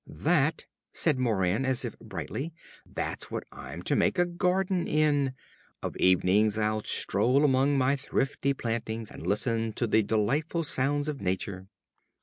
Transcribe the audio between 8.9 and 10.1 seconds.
and listen to the